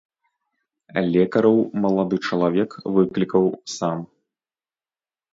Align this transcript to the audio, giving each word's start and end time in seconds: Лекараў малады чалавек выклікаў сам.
Лекараў 1.15 1.57
малады 1.83 2.17
чалавек 2.29 2.71
выклікаў 2.95 3.45
сам. 3.75 3.97